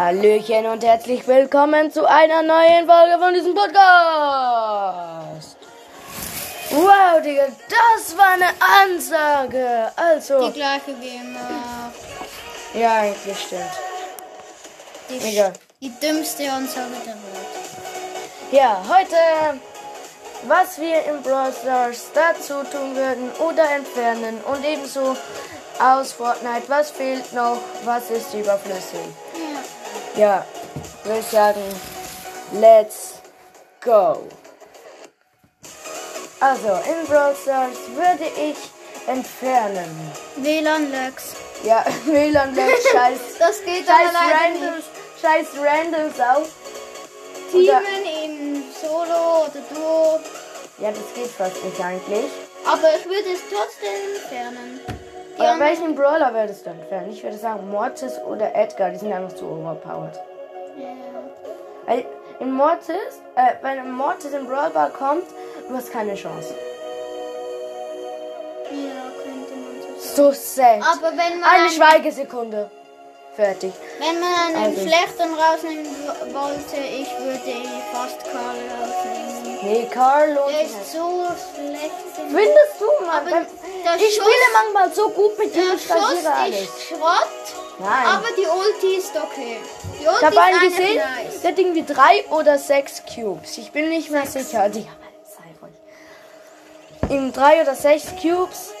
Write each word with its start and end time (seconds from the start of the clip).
Hallöchen 0.00 0.64
und 0.64 0.82
herzlich 0.82 1.28
willkommen 1.28 1.92
zu 1.92 2.08
einer 2.08 2.42
neuen 2.42 2.88
Folge 2.88 3.18
von 3.18 3.34
diesem 3.34 3.54
Podcast. 3.54 3.76
Wow, 6.70 7.20
Digga, 7.22 7.48
das 7.68 8.16
war 8.16 8.30
eine 8.30 8.48
Ansage. 8.82 9.92
Also. 9.96 10.48
Die 10.48 10.54
gleiche 10.54 10.98
wie 11.02 11.16
immer. 11.16 11.92
Ja, 12.72 13.00
eigentlich 13.00 13.40
stimmt. 13.40 13.60
Die, 15.10 15.18
Egal. 15.32 15.52
die 15.82 15.92
dümmste 16.00 16.50
Ansage 16.50 16.96
der 17.04 17.12
Welt. 17.12 18.52
Ja, 18.52 18.82
heute, 18.88 19.60
was 20.48 20.80
wir 20.80 21.04
im 21.10 21.22
Brawl 21.22 21.52
Stars 21.52 22.06
dazu 22.14 22.54
tun 22.72 22.96
würden 22.96 23.30
oder 23.38 23.70
entfernen 23.70 24.40
und 24.50 24.64
ebenso 24.64 25.14
aus 25.78 26.12
Fortnite, 26.12 26.66
was 26.68 26.90
fehlt 26.90 27.34
noch, 27.34 27.58
was 27.84 28.08
ist 28.08 28.32
überflüssig. 28.32 29.10
Ja. 30.20 30.44
Würde 31.04 31.20
ich 31.20 31.26
sagen, 31.28 31.62
let's 32.52 33.14
go. 33.80 34.28
Also, 36.40 36.68
in 36.68 37.06
Brawl 37.06 37.34
Stars 37.34 37.78
würde 37.94 38.26
ich 38.36 38.58
entfernen. 39.06 40.12
WLAN-Lags. 40.36 41.36
Ja, 41.64 41.86
WLAN 42.04 42.54
scheiß, 42.92 43.18
Das 43.38 43.64
geht 43.64 43.86
scheiß 43.86 44.14
Randoms, 44.14 44.76
nicht. 44.76 45.22
scheiß 45.22 45.46
Randoms 45.58 46.20
auch. 46.20 46.46
Teamen 47.50 48.04
in 48.22 48.64
Solo 48.78 49.46
oder 49.46 49.62
Duo. 49.74 50.20
Ja, 50.80 50.90
das 50.90 51.14
geht 51.14 51.30
fast 51.30 51.64
nicht 51.64 51.80
eigentlich. 51.80 52.30
Aber 52.66 52.88
ich 52.94 53.06
würde 53.06 53.32
es 53.32 53.40
trotzdem 53.50 54.16
entfernen. 54.16 54.99
Aber 55.40 55.60
welchen 55.60 55.94
Brawler 55.94 56.32
würdest 56.34 56.66
du 56.66 56.70
entfernen? 56.70 57.10
Ich 57.10 57.22
würde 57.22 57.36
sagen 57.36 57.68
Mortis 57.70 58.18
oder 58.28 58.54
Edgar, 58.54 58.90
die 58.90 58.96
sind 58.98 59.12
einfach 59.12 59.34
zu 59.34 59.46
overpowered. 59.46 60.16
Ja. 60.78 60.88
Weil 61.86 62.04
in 62.40 62.52
Mortis, 62.52 62.96
äh, 63.36 63.52
wenn 63.62 63.90
Mortis 63.92 64.32
in 64.32 64.46
Brawl 64.46 64.70
Ball 64.70 64.90
kommt, 64.90 65.24
du 65.68 65.74
hast 65.74 65.92
keine 65.92 66.14
Chance. 66.14 66.54
ja, 68.70 69.02
könnte 69.22 69.54
man 69.54 69.98
so. 69.98 70.30
So 70.30 70.32
sad. 70.32 70.80
Aber 70.82 71.10
wenn 71.10 71.40
man, 71.40 71.48
Eine 71.50 71.62
einen, 71.64 71.70
Schweigesekunde. 71.70 72.70
Fertig. 73.36 73.72
wenn 73.98 74.20
man 74.20 74.32
einen 74.56 74.56
Also. 74.76 74.80
schlechten 74.82 75.34
rausnehmen 75.34 75.86
wollte, 76.34 76.76
ich 76.76 77.08
würde 77.18 77.68
fast 77.92 78.20
Karl 78.24 78.58
rausnehmen. 78.80 79.58
Nee, 79.62 79.86
Carl 79.90 80.32
lohnt 80.32 80.50
Der 80.52 80.62
ist 80.62 80.92
so 80.92 81.26
schlecht. 81.54 81.92
Findest 82.16 82.80
du 82.80 83.06
mal? 83.06 83.20
Aber 83.20 83.46
der 83.84 83.96
ich 83.96 84.14
Schuss- 84.14 84.24
spiele 84.24 84.46
manchmal 84.52 84.92
so 84.94 85.08
gut 85.10 85.38
mit 85.38 85.50
rasiere 85.50 85.78
Schuss 85.78 86.12
ist 86.12 86.88
Schrott, 86.88 87.28
Nein. 87.78 88.06
aber 88.06 88.28
die 88.36 88.46
Ulti 88.46 88.96
ist 88.96 89.12
okay. 89.16 89.58
Die 90.00 90.06
Ulti 90.06 90.18
ich 90.20 90.24
habe 90.26 90.40
einen 90.40 90.60
gesehen, 90.60 90.96
nice. 90.96 91.40
der 91.42 91.50
hat 91.52 91.58
irgendwie 91.58 91.84
drei 91.84 92.24
oder 92.30 92.58
sechs 92.58 93.02
Cubes. 93.14 93.58
Ich 93.58 93.70
bin 93.72 93.88
nicht 93.88 94.10
mehr 94.10 94.26
sicher. 94.26 94.60
Also, 94.62 94.80
ja, 94.80 94.86
sei 95.24 95.44
ruhig. 95.62 97.10
In 97.10 97.32
drei 97.32 97.62
oder 97.62 97.74
sechs 97.74 98.04
Cubes. 98.20 98.72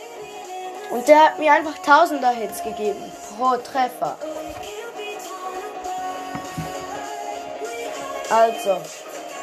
Und 0.90 1.06
der 1.06 1.24
hat 1.24 1.38
mir 1.38 1.52
einfach 1.52 1.78
tausender 1.78 2.30
Hits 2.30 2.62
gegeben. 2.64 3.12
Pro 3.38 3.56
Treffer. 3.58 4.16
Also. 8.28 8.80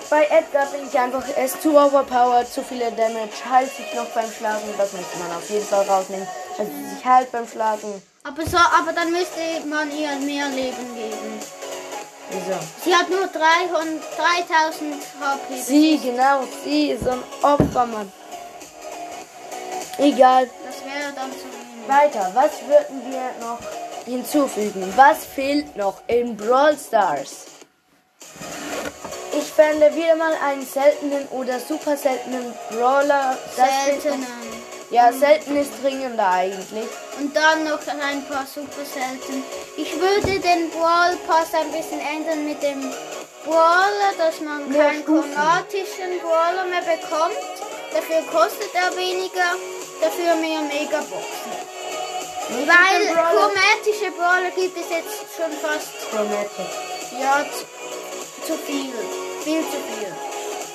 Bei 0.10 0.24
Edgar 0.24 0.66
bin 0.68 0.88
ich 0.88 0.98
einfach, 0.98 1.24
er 1.36 1.46
ist 1.46 1.62
zu 1.62 1.78
overpowered, 1.78 2.48
zu 2.48 2.64
viele 2.64 2.92
Damage, 2.94 3.44
heilt 3.50 3.70
sich 3.76 3.94
noch 3.94 4.06
beim 4.08 4.32
Schlagen, 4.32 4.64
das 4.78 4.94
müsste 4.94 5.18
man 5.18 5.36
auf 5.36 5.50
jeden 5.50 5.66
Fall 5.66 5.86
rausnehmen. 5.86 6.28
Also 6.58 6.72
sich 6.72 7.06
heilt 7.06 7.32
beim 7.32 7.46
Schlagen. 7.46 8.02
Aber, 8.24 8.46
so, 8.46 8.58
aber 8.58 8.94
dann 8.94 9.12
müsste 9.12 9.68
man 9.68 9.92
ihr 9.92 10.16
mehr 10.26 10.48
Leben 10.48 10.96
geben. 10.96 11.40
Wieso? 12.30 12.60
Sie 12.84 12.96
hat 12.96 13.10
nur 13.10 13.28
300, 13.28 14.02
3000 14.18 14.96
HP. 15.20 15.62
Sie, 15.62 16.00
genau, 16.00 16.44
sie 16.64 16.92
ist 16.92 17.08
ein 17.08 17.24
Opfermann. 17.42 18.12
Egal. 19.98 20.50
Das 20.66 20.86
wäre 20.86 21.14
dann 21.16 21.32
zu 21.32 21.46
wenig. 21.46 21.88
Weiter, 21.88 22.32
was 22.34 22.52
würden 22.68 23.12
wir 23.12 23.32
noch 23.46 23.60
hinzufügen? 24.06 24.94
Was 24.96 25.26
fehlt 25.26 25.76
noch 25.76 26.02
in 26.08 26.36
Brawl 26.36 26.78
Stars? 26.78 27.57
Ich 29.60 29.64
fände 29.66 29.96
wieder 29.96 30.16
mal 30.16 30.34
einen 30.46 30.64
seltenen 30.64 31.28
oder 31.30 31.60
super 31.60 31.98
seltenen 31.98 32.54
Brawler. 32.70 33.36
Seltenen. 33.56 34.28
Ja, 34.92 35.12
selten 35.12 35.58
ist 35.58 35.72
dringender 35.82 36.30
eigentlich. 36.30 36.86
Und 37.20 37.36
dann 37.36 37.64
noch 37.64 37.80
ein 37.88 38.24
paar 38.28 38.46
super 38.46 38.86
selten. 38.86 39.44
Ich 39.76 40.00
würde 40.00 40.40
den 40.40 40.70
Brawl 40.70 41.18
Pass 41.28 41.56
ein 41.56 41.72
bisschen 41.72 42.00
ändern 42.00 42.46
mit 42.46 42.62
dem 42.62 42.94
Brawler, 43.46 44.14
dass 44.20 44.40
man 44.42 44.70
Mehr 44.70 44.90
keinen 44.90 45.02
Stufen. 45.02 45.34
chromatischen 45.34 46.20
Brawler 46.22 46.66
mehr 46.70 46.82
bekommt. 46.82 47.42
Dafür 47.94 48.22
kostet 48.32 48.70
er 48.76 48.96
weniger, 48.96 49.56
dafür 50.00 50.36
mehr 50.36 50.62
Megaboxen. 50.62 51.52
Weil 52.50 53.08
Den 53.08 53.16
Brawler- 53.16 53.32
chromatische 53.32 54.12
Brawler 54.12 54.52
gibt 54.56 54.78
es 54.78 54.88
jetzt 54.92 55.18
schon 55.36 55.52
fast 55.64 56.12
Chromatic. 56.12 57.20
ja, 57.20 57.44
zu, 57.52 58.54
zu 58.54 58.54
viel. 58.60 58.94
Viel 59.48 59.62
zu 59.62 59.78
viel. 59.78 60.12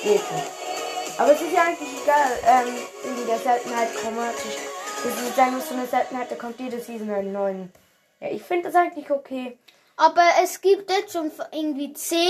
Geht 0.03 0.33
nicht. 0.33 1.19
Aber 1.19 1.33
es 1.33 1.43
ist 1.43 1.53
ja 1.53 1.65
eigentlich 1.65 1.91
egal, 2.03 2.39
ähm, 2.47 2.75
wegen 3.05 3.27
der 3.27 3.39
Seltenheit 3.39 3.95
chromatisch. 3.97 4.57
Das 5.05 5.29
ist 5.29 5.39
einfach 5.39 5.61
so 5.61 5.75
eine 5.75 5.87
Seltenheit, 5.87 6.31
da 6.31 6.37
kommt 6.37 6.59
jede 6.59 6.81
Season 6.81 7.11
einen 7.11 7.35
neuen. 7.35 7.73
Ja, 8.19 8.29
ich 8.29 8.43
finde 8.43 8.71
das 8.71 8.75
eigentlich 8.75 9.11
okay. 9.11 9.59
Aber 9.99 10.23
es 10.43 10.59
gibt 10.63 10.91
jetzt 10.91 11.13
schon 11.13 11.31
irgendwie 11.51 11.93
10 11.93 12.23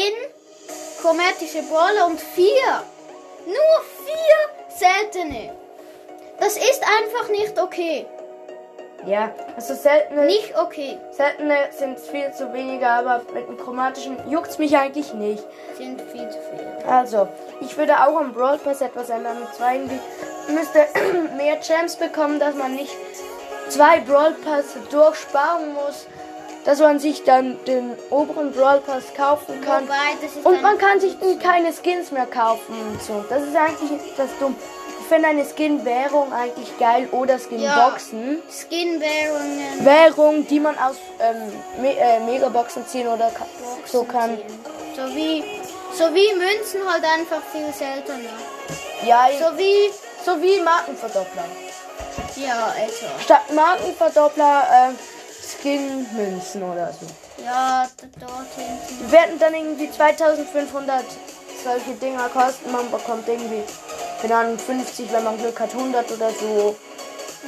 chromatische 1.00 1.62
Brawler 1.62 2.06
und 2.06 2.20
4. 2.20 2.44
Nur 3.46 3.54
4 4.66 4.78
seltene. 4.78 5.56
Das 6.40 6.56
ist 6.56 6.82
einfach 6.82 7.28
nicht 7.28 7.56
okay. 7.56 8.04
Ja, 9.04 9.30
also 9.56 9.74
seltene, 9.74 10.26
Nicht 10.26 10.54
okay. 10.56 10.98
seltene 11.10 11.56
sind 11.76 11.98
viel 11.98 12.32
zu 12.32 12.52
weniger, 12.52 12.90
aber 12.90 13.22
mit 13.34 13.48
dem 13.48 13.58
chromatischen 13.58 14.16
juckt's 14.30 14.58
mich 14.58 14.76
eigentlich 14.76 15.12
nicht. 15.14 15.44
Sind 15.76 16.00
viel 16.00 16.28
zu 16.30 16.38
viel. 16.38 16.88
Also, 16.88 17.28
ich 17.60 17.76
würde 17.76 17.94
auch 18.00 18.16
am 18.16 18.32
Brawl 18.32 18.58
Pass 18.58 18.80
etwas 18.80 19.10
ändern. 19.10 19.38
Und 19.38 19.54
zwar 19.54 19.74
irgendwie 19.74 20.00
müsste 20.48 20.86
mehr 21.36 21.56
Gems 21.56 21.96
bekommen, 21.96 22.38
dass 22.38 22.54
man 22.54 22.74
nicht 22.74 22.94
zwei 23.68 24.00
Brawl 24.00 24.34
Pass 24.44 24.66
durchsparen 24.90 25.74
muss, 25.74 26.06
dass 26.64 26.78
man 26.78 27.00
sich 27.00 27.24
dann 27.24 27.58
den 27.64 27.94
oberen 28.10 28.52
Brawl 28.52 28.80
Pass 28.80 29.12
kaufen 29.16 29.60
kann. 29.62 29.84
Wobei, 29.84 29.94
das 30.22 30.36
ist 30.36 30.46
Und 30.46 30.62
man 30.62 30.78
kann 30.78 31.00
sich 31.00 31.16
keine 31.40 31.72
Skins 31.72 32.12
mehr 32.12 32.26
kaufen 32.26 32.74
und 32.90 33.02
so. 33.02 33.24
Das 33.28 33.42
ist 33.42 33.56
eigentlich 33.56 33.98
das 34.16 34.28
dumm. 34.38 34.54
Ich 35.02 35.08
finde 35.08 35.28
eine 35.28 35.44
Skin-Währung 35.44 36.32
eigentlich 36.32 36.78
geil 36.78 37.08
oder 37.10 37.38
Skin-Boxen. 37.38 38.40
Skin-Währungen. 38.50 39.84
Währung, 39.84 40.46
die 40.46 40.60
man 40.60 40.78
aus 40.78 40.96
ähm, 41.18 41.52
Me 41.82 41.96
äh, 41.98 42.20
Megaboxen 42.20 42.86
ziehen 42.86 43.08
oder 43.08 43.30
ka 43.30 43.44
so 43.84 44.04
kann. 44.04 44.38
So 44.96 45.02
wie, 45.14 45.42
so 45.92 46.04
wie 46.14 46.32
Münzen 46.34 46.80
halt 46.90 47.04
einfach 47.04 47.42
viel 47.52 47.72
seltener. 47.72 48.30
Ja, 49.04 49.26
So 49.38 49.58
wie, 49.58 49.90
so 50.24 50.40
wie 50.40 50.60
Markenverdoppler. 50.60 51.44
ja, 52.36 52.72
etwa. 52.78 53.20
Statt 53.22 53.52
Markenverdoppler 53.52 54.62
äh, 54.90 55.42
Skin-Münzen 55.44 56.62
oder 56.62 56.92
so. 56.92 57.06
Ja, 57.44 57.88
dort 58.20 58.46
hinten. 58.56 59.04
Die 59.06 59.12
werden 59.12 59.38
dann 59.40 59.54
irgendwie 59.54 59.90
2500 59.90 61.04
solche 61.64 61.92
Dinger 62.00 62.28
kosten. 62.28 62.70
Man 62.70 62.90
bekommt 62.90 63.28
irgendwie, 63.28 63.62
keine 64.22 64.36
Ahnung, 64.36 64.58
50, 64.58 65.12
wenn 65.12 65.24
man 65.24 65.36
Glück 65.38 65.58
hat, 65.60 65.70
100 65.74 66.10
oder 66.12 66.30
so. 66.30 66.76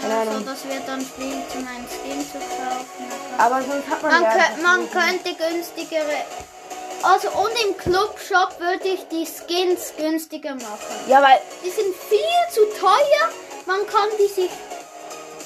Keine 0.03 0.15
Also, 0.15 0.31
Ahnung. 0.33 0.45
das 0.47 0.65
wird 0.65 0.83
dann 0.87 1.01
viel 1.01 1.41
zu 1.51 1.59
meinen 1.59 1.87
Skin 1.89 2.21
zu 2.21 2.39
kaufen. 2.39 3.39
Aber 3.39 3.63
sonst 3.63 3.89
hat 3.89 4.03
man, 4.03 4.11
Man, 4.13 4.23
ja. 4.23 4.31
kö 4.33 4.39
einfach 4.41 4.63
man 4.63 4.91
könnte 4.91 5.35
günstigere. 5.35 6.17
Also 7.03 7.29
und 7.29 7.53
im 7.65 7.77
Clubshop 7.77 8.59
würde 8.59 8.89
ich 8.89 9.07
die 9.09 9.25
Skins 9.27 9.93
günstiger 9.97 10.55
machen. 10.55 10.97
Ja, 11.07 11.23
weil 11.23 11.39
Die 11.65 11.71
sind 11.71 11.95
viel 12.09 12.19
zu 12.51 12.61
teuer. 12.81 13.29
Man 13.67 13.87
kann 13.87 14.09
die 14.19 14.27
sich 14.27 14.51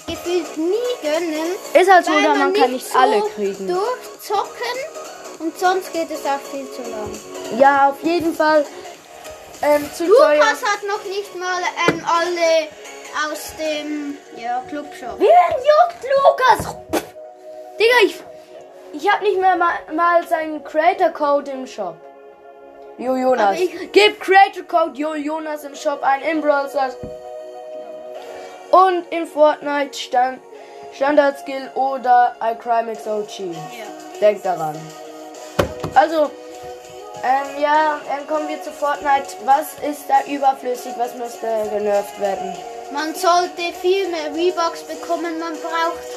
gefühlt 0.07 0.57
nie 0.57 0.75
gönnen. 1.03 1.51
ist 1.75 1.91
halt 1.93 2.07
so, 2.07 2.13
oder 2.13 2.35
man 2.35 2.53
kann 2.55 2.73
nicht 2.73 2.87
so 2.91 2.97
alle 2.99 3.21
kriegen. 3.35 3.67
durchzocken. 3.69 4.79
Und 5.41 5.59
sonst 5.59 5.93
geht 5.93 6.11
es 6.11 6.21
auch 6.25 6.41
viel 6.51 6.67
zu 6.73 6.83
lang. 6.91 7.11
Ja, 7.59 7.91
auf 7.91 8.03
jeden 8.03 8.35
Fall. 8.35 8.65
Ähm, 9.63 9.91
zu 9.93 10.07
teuer. 10.07 10.35
Lukas 10.35 10.63
hat 10.63 10.83
noch 10.87 11.05
nicht 11.05 11.35
mal 11.35 11.63
ähm, 11.89 12.05
alle 12.07 12.69
aus 13.27 13.53
dem 13.59 14.17
ja, 14.37 14.63
Clubshop. 14.69 15.19
Wie 15.19 15.25
denn 15.25 15.57
juckt 15.57 16.05
Lukas? 16.27 16.77
Digga, 17.79 17.95
ich, 18.05 18.23
ich 18.93 19.11
hab 19.11 19.23
nicht 19.23 19.41
mehr 19.41 19.57
mal, 19.57 19.75
mal 19.93 20.27
seinen 20.27 20.63
Creator 20.63 21.11
Code 21.11 21.51
im 21.51 21.67
Shop. 21.67 21.97
Jo 22.99 23.17
Jonas. 23.17 23.59
Gib 23.93 24.21
Creator 24.21 24.65
Code 24.67 24.99
Jo 24.99 25.15
Jonas 25.15 25.65
im 25.65 25.75
Shop 25.75 26.03
ein 26.03 26.23
in 26.23 26.41
Brawl 26.41 26.69
Stars. 26.69 26.97
Und 28.71 29.07
in 29.11 29.27
Fortnite 29.27 29.97
stand 29.97 30.41
Standard 30.95 31.39
Skill 31.39 31.71
oder 31.75 32.35
iCrimex 32.41 33.07
OG. 33.07 33.39
Ja. 33.41 33.55
Denk 34.21 34.43
daran. 34.43 34.77
Also, 35.95 36.31
ähm, 37.25 37.61
ja, 37.63 38.01
dann 38.09 38.27
kommen 38.27 38.49
wir 38.49 38.63
zu 38.63 38.71
Fortnite. 38.73 39.37
Was 39.45 39.75
ist 39.89 40.05
da 40.09 40.23
überflüssig? 40.31 40.93
Was 40.97 41.15
müsste 41.15 41.47
genervt 41.71 42.19
werden? 42.21 42.55
Man 42.93 43.15
sollte 43.15 43.73
viel 43.81 44.09
mehr 44.09 44.33
V-Bucks 44.33 44.83
bekommen. 44.85 45.39
Man 45.39 45.55
braucht 45.55 46.09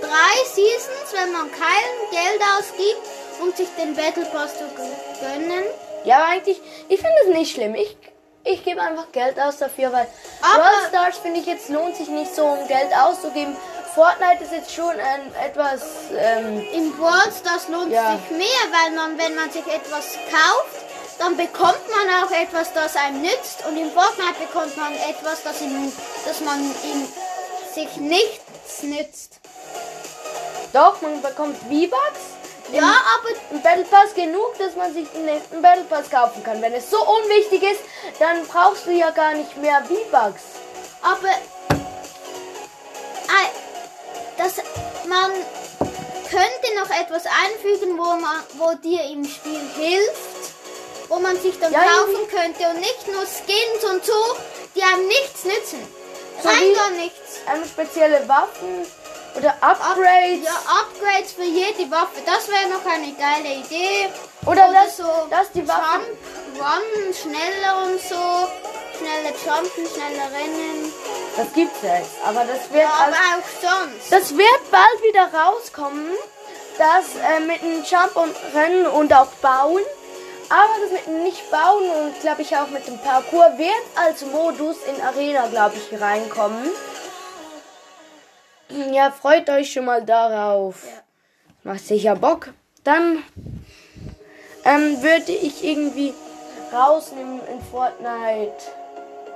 drei 0.00 0.44
Seasons, 0.46 1.12
wenn 1.12 1.32
man 1.32 1.50
kein 1.50 2.10
Geld 2.10 2.40
ausgibt, 2.58 3.06
um 3.40 3.52
sich 3.52 3.68
den 3.78 3.94
Battle 3.94 4.24
Pass 4.26 4.52
zu 4.58 4.64
gönnen. 5.20 5.64
Ja, 6.04 6.26
eigentlich, 6.30 6.60
ich 6.88 6.98
finde 7.00 7.14
es 7.28 7.34
nicht 7.34 7.52
schlimm. 7.54 7.74
Ich, 7.74 7.96
ich 8.44 8.64
gebe 8.64 8.80
einfach 8.80 9.10
Geld 9.12 9.38
aus 9.38 9.58
dafür, 9.58 9.92
weil 9.92 10.06
Aber- 10.40 10.62
Brawl 10.62 10.88
Stars 10.88 11.18
finde 11.18 11.40
ich 11.40 11.46
jetzt 11.46 11.68
lohnt 11.68 11.96
sich 11.96 12.08
nicht 12.08 12.34
so, 12.34 12.44
um 12.46 12.66
Geld 12.68 12.92
auszugeben. 12.96 13.56
Fortnite 13.98 14.44
ist 14.44 14.52
jetzt 14.52 14.72
schon 14.72 14.94
ein 14.94 15.34
etwas, 15.44 15.82
ähm, 16.16 16.64
Im 16.72 16.96
Brawl 16.96 17.32
Stars 17.36 17.66
lohnt 17.66 17.90
Ja. 17.90 18.12
sich 18.12 18.38
mehr, 18.38 18.62
weil 18.70 18.92
man, 18.92 19.18
wenn 19.18 19.34
man 19.34 19.50
sich 19.50 19.66
etwas 19.66 20.16
kauft, 20.30 20.84
dann 21.18 21.36
bekommt 21.36 21.82
man 21.90 22.22
auch 22.22 22.30
etwas, 22.30 22.72
das 22.72 22.94
einem 22.94 23.22
nützt. 23.22 23.66
Und 23.68 23.76
im 23.76 23.90
Fortnite 23.90 24.38
bekommt 24.38 24.76
man 24.76 24.94
etwas, 24.94 25.42
das, 25.42 25.60
ihm, 25.62 25.92
das 26.24 26.40
man 26.42 26.60
ihm 26.60 27.08
sich 27.74 27.96
nichts 27.96 28.82
nützt. 28.82 29.40
doch, 30.72 31.00
man 31.02 31.20
bekommt 31.20 31.56
V-Bucks. 31.56 32.22
Ja, 32.70 32.82
aber 32.84 33.30
Im 33.50 33.60
Battle 33.62 33.84
Pass 33.84 34.14
genug, 34.14 34.56
dass 34.58 34.76
man 34.76 34.94
sich 34.94 35.08
den 35.10 35.24
nächsten 35.24 35.60
Battle 35.60 35.82
Pass 35.90 36.08
kaufen 36.08 36.44
kann. 36.44 36.62
Wenn 36.62 36.74
es 36.74 36.88
so 36.88 36.98
unwichtig 37.04 37.64
ist, 37.64 37.80
dann 38.20 38.46
brauchst 38.46 38.86
du 38.86 38.92
ja 38.92 39.10
gar 39.10 39.32
nicht 39.34 39.56
mehr 39.56 39.82
V-Bucks. 39.88 40.42
Aber 41.02 41.30
noch 46.80 46.90
etwas 46.90 47.24
einfügen, 47.26 47.98
wo, 47.98 48.04
man, 48.16 48.42
wo 48.54 48.74
dir 48.82 49.02
im 49.10 49.24
Spiel 49.24 49.60
hilft, 49.76 50.54
wo 51.08 51.18
man 51.18 51.38
sich 51.40 51.58
dann 51.58 51.72
Ja, 51.72 51.80
kaufen 51.80 52.28
könnte 52.28 52.68
und 52.70 52.80
nicht 52.80 53.06
nur 53.08 53.22
Skins 53.22 53.84
und 53.90 54.04
so, 54.04 54.12
die 54.74 54.82
einem 54.82 55.06
nichts 55.06 55.44
nützen. 55.44 55.86
So 56.42 56.48
Rein 56.48 56.74
gar 56.74 56.90
nichts. 56.90 57.40
Ähm, 57.52 57.64
spezielle 57.64 58.28
Waffen 58.28 58.86
oder 59.36 59.54
Upgrades. 59.60 60.44
Ja, 60.44 60.54
Upgrades 60.80 61.32
für 61.32 61.42
jede 61.44 61.90
Waffe, 61.90 62.20
das 62.24 62.48
wäre 62.48 62.68
noch 62.68 62.84
eine 62.86 63.12
geile 63.14 63.54
Idee. 63.56 64.08
Oder 64.46 64.68
Oder 64.68 64.72
dass, 64.84 64.96
so 64.96 65.04
dass 65.30 65.50
die 65.52 65.66
Waffen... 65.66 66.02
Jump, 66.04 66.60
Run, 66.60 67.14
schneller 67.14 67.82
und 67.86 68.00
so. 68.00 68.48
Schneller 68.98 69.30
jumpen, 69.44 69.86
schneller 69.94 70.28
rennen. 70.32 70.92
Das 71.36 71.52
gibt's 71.54 71.78
jetzt, 71.82 72.10
aber 72.24 72.40
das 72.44 72.68
wird 72.72 72.82
Ja, 72.82 72.90
als 72.90 73.14
aber 73.16 73.16
auch 73.16 73.84
sonst. 73.84 74.10
Das 74.12 74.36
wird 74.36 74.70
bald 74.72 75.02
wieder 75.04 75.30
rauskommen, 75.32 76.10
das 76.78 77.16
äh, 77.16 77.40
mit 77.40 77.60
dem 77.60 77.82
Jump 77.84 78.16
und 78.16 78.34
Rennen 78.54 78.86
und 78.86 79.12
auch 79.12 79.26
Bauen. 79.42 79.82
Aber 80.50 80.72
das 80.82 80.92
mit 80.92 81.06
dem 81.06 81.24
nicht 81.24 81.50
bauen 81.50 81.90
und 81.90 82.20
glaube 82.20 82.42
ich 82.42 82.56
auch 82.56 82.68
mit 82.68 82.86
dem 82.86 82.98
Parkour 82.98 83.58
wird 83.58 83.84
als 83.96 84.24
Modus 84.24 84.76
in 84.86 85.00
Arena, 85.02 85.46
glaube 85.48 85.74
ich, 85.76 86.00
reinkommen. 86.00 86.70
Ja, 88.92 89.10
freut 89.10 89.48
euch 89.50 89.72
schon 89.72 89.84
mal 89.84 90.02
darauf. 90.02 90.84
Ja. 90.84 91.02
Macht 91.64 91.86
sicher 91.86 92.16
Bock. 92.16 92.50
Dann 92.84 93.22
ähm, 94.64 95.02
würde 95.02 95.32
ich 95.32 95.64
irgendwie 95.64 96.14
rausnehmen 96.72 97.40
in 97.46 97.60
Fortnite. 97.62 98.54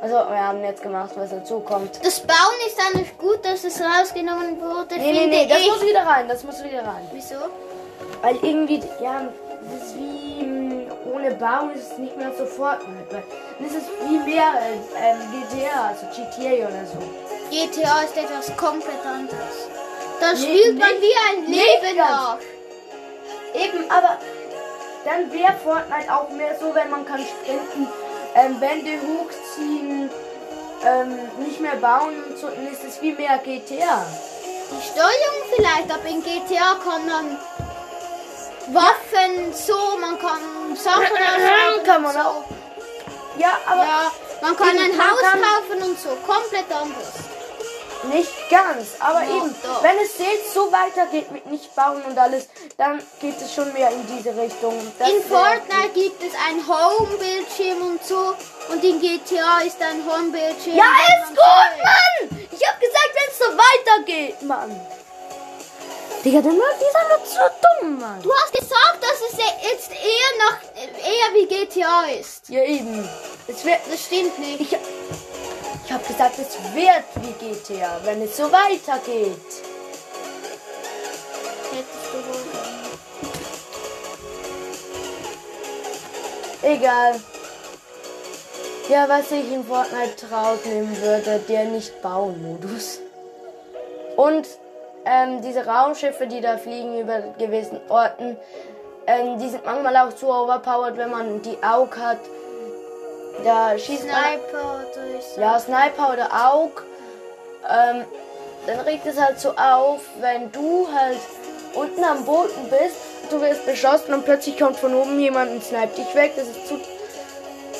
Also, 0.02 0.16
wir 0.16 0.46
haben 0.48 0.62
jetzt 0.64 0.82
gemacht, 0.82 1.10
was 1.14 1.30
dazu 1.30 1.60
kommt. 1.60 2.04
Das 2.04 2.18
Bauen 2.20 2.58
ist 2.66 2.76
eigentlich 2.80 3.16
gut, 3.18 3.44
dass 3.44 3.62
es 3.62 3.80
rausgenommen 3.80 4.60
wurde, 4.60 4.96
Nee, 4.98 5.12
nee, 5.12 5.26
nee, 5.28 5.46
das 5.48 5.60
ich. 5.60 5.68
muss 5.70 5.80
wieder 5.82 6.04
rein, 6.04 6.26
das 6.28 6.42
muss 6.42 6.62
wieder 6.64 6.80
rein. 6.84 7.08
Wieso? 7.12 7.36
Weil 8.20 8.36
irgendwie, 8.42 8.82
ja, 9.00 9.28
das 9.62 9.82
ist 9.88 9.96
wie 9.96 10.44
mh, 10.44 10.92
ohne 11.14 11.30
Baum 11.36 11.70
ist 11.70 11.92
es 11.92 11.98
nicht 11.98 12.16
mehr 12.16 12.32
so 12.36 12.44
Fortnite. 12.46 13.22
Das 13.60 13.72
ist 13.74 13.86
wie 14.08 14.18
mehr 14.18 14.52
äh, 14.60 15.10
ähm, 15.10 15.18
GTA, 15.48 15.86
also 15.90 16.06
GTA 16.06 16.66
oder 16.66 16.84
so. 16.84 16.98
GTA 17.50 18.02
ist 18.02 18.16
etwas 18.16 18.56
komplett 18.56 19.06
anderes. 19.06 19.68
Da 20.20 20.32
Nee, 20.32 20.38
spielt 20.38 20.78
man 20.80 20.88
wie 21.00 21.14
ein 21.30 21.44
Leben 21.46 21.96
nach. 21.96 22.38
Eben, 23.54 23.88
aber 23.90 24.18
dann 25.04 25.32
wäre 25.32 25.52
Fortnite 25.62 26.12
auch 26.12 26.28
mehr 26.30 26.56
so, 26.58 26.74
wenn 26.74 26.90
man 26.90 27.04
kann 27.04 27.20
sprinten, 27.20 27.86
ähm, 28.34 28.60
Wände 28.60 28.92
hochziehen, 29.02 30.10
ähm, 30.84 31.18
nicht 31.44 31.60
mehr 31.60 31.76
bauen 31.76 32.22
und 32.28 32.38
so, 32.38 32.48
dann 32.48 32.66
ist 32.72 32.82
es 32.84 33.00
wie 33.02 33.12
mehr 33.12 33.38
GTA. 33.38 34.04
Die 34.70 34.86
Steuerung 34.86 35.42
vielleicht, 35.54 35.90
aber 35.92 36.08
in 36.08 36.22
GTA 36.22 36.76
kann 36.82 37.06
man 37.06 37.38
Waffen 38.72 39.52
so, 39.52 39.98
man 40.00 40.18
kann 40.18 40.40
Sachen 40.76 41.02
ausrauben 41.02 41.84
Kann 41.84 41.96
und 41.96 42.02
man 42.02 42.12
so. 42.12 42.18
auch. 42.20 42.44
Ja, 43.36 43.58
aber 43.66 43.82
Ja, 43.82 44.12
man 44.40 44.56
kann 44.56 44.68
ein 44.68 44.96
man 44.96 45.10
Haus 45.10 45.20
kann- 45.20 45.40
kaufen 45.42 45.82
und 45.90 45.98
so, 46.00 46.08
komplett 46.26 46.70
anders. 46.70 47.12
Nicht 48.04 48.32
ganz, 48.50 48.88
aber 48.98 49.22
Ja, 49.22 49.36
eben, 49.36 49.54
doch. 49.62 49.82
wenn 49.82 49.96
es 49.98 50.18
jetzt 50.18 50.52
so 50.52 50.72
weitergeht 50.72 51.30
mit 51.30 51.46
nicht 51.46 51.74
bauen 51.76 52.02
und 52.02 52.18
alles, 52.18 52.48
dann 52.76 53.00
geht 53.20 53.40
es 53.40 53.54
schon 53.54 53.72
mehr 53.72 53.90
in 53.90 54.04
diese 54.16 54.36
Richtung. 54.36 54.74
Das 54.98 55.08
in 55.08 55.22
Fortnite 55.22 55.90
gibt 55.94 56.20
es 56.22 56.32
ein 56.48 56.66
Home-Bildschirm 56.66 57.80
und 57.82 58.04
so 58.04 58.34
und 58.70 58.82
in 58.82 59.00
GTA 59.00 59.60
ist 59.64 59.80
ein 59.80 60.04
Home-Bildschirm. 60.04 60.76
Ja, 60.76 60.84
ist 61.22 61.28
gut. 61.28 61.84
Mann! 61.84 62.46
Ich 62.50 62.68
hab 62.68 62.80
gesagt, 62.80 63.10
wenn 63.14 63.30
es 63.30 63.38
so 63.38 63.44
weitergeht, 63.56 64.42
Mann. 64.42 64.80
Digga, 66.24 66.40
der 66.40 66.52
Mann, 66.52 66.76
die 66.78 66.84
sind 66.84 67.10
doch 67.10 67.26
so 67.26 67.80
dumm, 67.80 67.98
Mann. 68.00 68.22
Du 68.22 68.32
hast 68.32 68.52
gesagt, 68.52 68.98
dass 69.00 69.30
es 69.32 69.38
jetzt 69.70 69.90
eher 69.90 70.38
nach 70.38 70.58
eher 70.76 71.34
wie 71.34 71.46
GTA 71.46 72.04
ist. 72.20 72.48
Ja, 72.48 72.62
eben. 72.62 73.08
Es 73.48 73.64
wird, 73.64 73.78
Das 73.90 74.04
stimmt 74.04 74.38
nicht. 74.38 74.60
ich, 74.60 74.78
ich 75.84 75.92
hab 75.92 76.06
gesagt, 76.06 76.38
es 76.38 76.56
wird 76.74 77.04
wie 77.16 77.32
GTA, 77.44 78.00
wenn 78.04 78.22
es 78.22 78.36
so 78.36 78.44
weitergeht. 78.44 79.36
Egal. 86.62 87.20
Ja, 88.88 89.08
was 89.08 89.30
ich 89.32 89.50
in 89.52 89.64
Fortnite 89.64 90.30
rausnehmen 90.30 91.00
würde, 91.00 91.40
der 91.48 91.64
Nicht-Bauen-Modus. 91.66 93.00
Und 94.16 94.46
ähm, 95.04 95.42
diese 95.42 95.66
Raumschiffe, 95.66 96.26
die 96.26 96.40
da 96.40 96.58
fliegen 96.58 97.00
über 97.00 97.20
gewissen 97.38 97.80
Orten, 97.88 98.36
ähm, 99.06 99.38
die 99.38 99.48
sind 99.48 99.64
manchmal 99.64 99.96
auch 99.96 100.12
zu 100.14 100.28
overpowered, 100.28 100.96
wenn 100.96 101.10
man 101.10 101.42
die 101.42 101.62
Aug 101.62 101.96
hat. 101.96 102.18
Da 103.44 103.78
schießt 103.78 104.06
man. 104.06 104.16
Sniper 104.16 104.80
so. 105.34 105.40
Ja, 105.40 105.58
Sniper 105.58 106.12
oder 106.12 106.52
Aug. 106.52 106.84
Ähm, 107.68 108.04
dann 108.66 108.80
regt 108.80 109.06
es 109.06 109.20
halt 109.20 109.40
so 109.40 109.50
auf, 109.50 110.00
wenn 110.20 110.50
du 110.52 110.88
halt 110.92 111.18
unten 111.74 112.04
am 112.04 112.24
Boden 112.24 112.68
bist, 112.70 112.96
du 113.30 113.40
wirst 113.40 113.64
beschossen 113.66 114.14
und 114.14 114.24
plötzlich 114.24 114.58
kommt 114.58 114.76
von 114.76 114.94
oben 114.94 115.18
jemand 115.18 115.50
und 115.50 115.64
sniped 115.64 115.96
dich 115.96 116.14
weg. 116.14 116.32
Das 116.36 116.46
ist 116.48 116.68
zu 116.68 116.78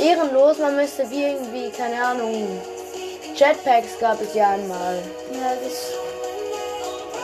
ehrenlos. 0.01 0.59
Man 0.59 0.77
müsste 0.77 1.09
wie 1.11 1.25
irgendwie, 1.25 1.71
keine 1.71 2.05
Ahnung, 2.05 2.61
Jetpacks 3.35 3.99
gab 4.01 4.21
es 4.21 4.35
ja 4.35 4.51
einmal. 4.51 4.99
Ja, 5.33 5.57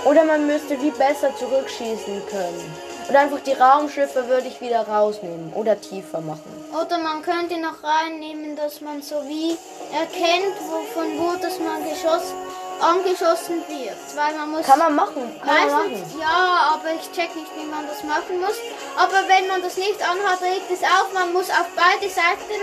Oder 0.08 0.24
man 0.24 0.46
müsste 0.46 0.80
wie 0.80 0.90
besser 0.90 1.34
zurückschießen 1.36 2.22
können. 2.30 2.87
Oder 3.08 3.20
einfach 3.20 3.40
die 3.40 3.52
Raumschiffe 3.54 4.28
würde 4.28 4.48
ich 4.48 4.60
wieder 4.60 4.86
rausnehmen 4.86 5.52
oder 5.54 5.80
tiefer 5.80 6.20
machen. 6.20 6.42
Oder 6.78 6.98
man 6.98 7.22
könnte 7.22 7.56
noch 7.58 7.82
reinnehmen, 7.82 8.54
dass 8.56 8.80
man 8.82 9.00
so 9.00 9.16
wie 9.26 9.56
erkennt, 9.96 10.54
wo, 10.68 10.84
von 10.92 11.18
wo 11.18 11.32
das 11.40 11.58
man 11.58 11.82
geschossen, 11.88 12.36
angeschossen 12.80 13.62
wird. 13.66 13.96
Weil 14.14 14.34
man 14.36 14.50
muss. 14.50 14.66
Kann 14.66 14.78
man 14.78 14.94
machen, 14.94 15.22
kann 15.42 15.56
man 15.56 15.70
machen. 15.70 16.04
ja, 16.20 16.74
aber 16.74 16.92
ich 16.94 17.10
check 17.12 17.34
nicht, 17.34 17.50
wie 17.56 17.64
man 17.64 17.86
das 17.88 18.02
machen 18.04 18.40
muss. 18.40 18.56
Aber 18.96 19.26
wenn 19.26 19.46
man 19.48 19.62
das 19.62 19.76
nicht 19.78 20.00
anhat, 20.02 20.42
regt 20.42 20.70
es 20.70 20.82
auf. 20.82 21.12
Man 21.14 21.32
muss 21.32 21.48
auf 21.48 21.66
beide 21.74 22.12
Seiten 22.12 22.60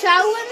schauen, 0.00 0.48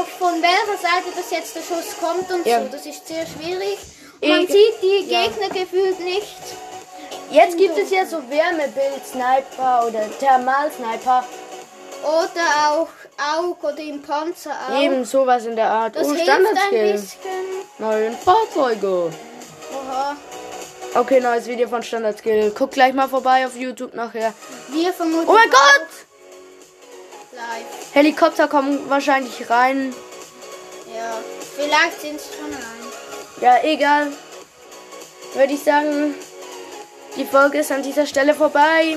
auf 0.00 0.08
von 0.18 0.40
welcher 0.40 0.78
Seite 0.80 1.08
das 1.16 1.30
jetzt 1.30 1.54
der 1.54 1.60
Schuss 1.60 1.96
kommt 2.00 2.30
und 2.32 2.46
Ja. 2.46 2.60
so. 2.62 2.68
Das 2.72 2.86
ist 2.86 3.06
sehr 3.06 3.26
schwierig. 3.26 3.78
Man 4.22 4.42
Ich- 4.44 4.50
sieht 4.50 4.82
die 4.82 5.10
ja. 5.10 5.22
Gegner 5.26 5.48
gefühlt 5.48 6.00
nicht. 6.00 6.36
Jetzt 7.30 7.56
gibt 7.56 7.78
es 7.78 7.90
ja 7.90 8.04
so 8.04 8.16
Wärmebild-Sniper 8.28 9.86
oder 9.86 10.18
Thermal-Sniper. 10.18 11.24
Oder 12.02 12.70
auch 12.70 12.88
Aug 13.36 13.62
oder 13.62 13.78
im 13.78 14.00
Panzer 14.02 14.52
auch. 14.68 14.80
Eben 14.80 15.04
sowas 15.04 15.44
in 15.44 15.54
der 15.54 15.70
Art. 15.70 15.96
Das 15.96 16.08
oh, 16.08 16.14
Standard-Skill. 16.14 17.02
Neuen 17.78 18.16
Fahrzeuge. 18.16 19.12
Oha. 19.72 20.16
Okay, 20.94 21.20
neues 21.20 21.46
Video 21.46 21.68
von 21.68 21.82
Standard 21.82 22.18
Skill. 22.18 22.52
Guck 22.56 22.72
gleich 22.72 22.94
mal 22.94 23.08
vorbei 23.08 23.46
auf 23.46 23.54
YouTube 23.54 23.94
nachher. 23.94 24.34
Wir 24.70 24.92
vermuten. 24.92 25.28
Oh 25.28 25.32
mein 25.32 25.50
Gott! 25.50 25.86
Live. 27.32 27.94
Helikopter 27.94 28.48
kommen 28.48 28.90
wahrscheinlich 28.90 29.48
rein. 29.48 29.94
Ja. 30.92 31.18
Vielleicht 31.56 32.00
sind 32.00 32.16
es 32.16 32.26
schon 32.34 32.52
rein. 32.52 32.90
Ja, 33.40 33.62
egal. 33.62 34.08
Würde 35.34 35.52
ich 35.52 35.62
sagen, 35.62 36.14
die 37.16 37.24
Folge 37.24 37.58
ist 37.58 37.72
an 37.72 37.82
dieser 37.82 38.06
Stelle 38.06 38.34
vorbei. 38.34 38.96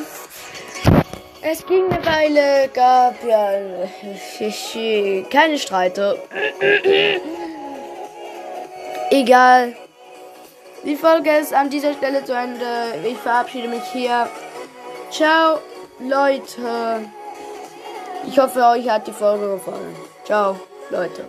Es 1.42 1.66
ging 1.66 1.92
eine 1.92 2.06
Weile, 2.06 2.70
gab 2.74 3.16
ja 3.26 3.52
keine 5.30 5.58
Streite. 5.58 6.22
Egal. 9.10 9.76
Die 10.86 10.96
Folge 10.96 11.30
ist 11.38 11.54
an 11.54 11.70
dieser 11.70 11.94
Stelle 11.94 12.24
zu 12.24 12.34
Ende. 12.34 12.66
Ich 13.06 13.18
verabschiede 13.18 13.68
mich 13.68 13.84
hier. 13.92 14.28
Ciao, 15.12 15.60
Leute. 16.00 17.10
Ich 18.28 18.40
hoffe, 18.40 18.64
euch 18.64 18.90
hat 18.90 19.08
die 19.08 19.12
Folge 19.12 19.54
gefallen. 19.54 19.96
Ciao, 20.26 20.60
Leute. 20.90 21.26